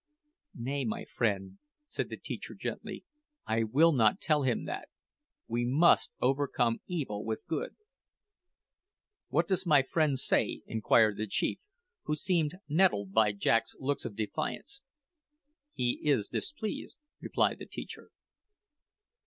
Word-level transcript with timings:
"Nay, 0.57 0.83
my 0.83 1.05
friend," 1.05 1.59
said 1.87 2.09
the 2.09 2.17
teacher 2.17 2.55
gently, 2.55 3.03
"I 3.45 3.61
will 3.61 3.91
not 3.91 4.19
tell 4.19 4.41
him 4.41 4.65
that. 4.65 4.89
We 5.47 5.63
must 5.63 6.11
`overcome 6.19 6.79
evil 6.87 7.23
with 7.23 7.45
good.'" 7.45 7.75
"What 9.29 9.47
does 9.47 9.67
my 9.67 9.83
friend 9.83 10.17
say?" 10.17 10.63
inquired 10.65 11.17
the 11.17 11.27
chief, 11.27 11.59
who 12.05 12.15
seemed 12.15 12.55
nettled 12.67 13.11
by 13.13 13.31
Jack's 13.33 13.75
looks 13.77 14.03
of 14.03 14.15
defiance. 14.15 14.81
"He 15.71 15.99
is 16.01 16.27
displeased," 16.27 16.97
replied 17.19 17.59
the 17.59 17.67
teacher. 17.67 18.09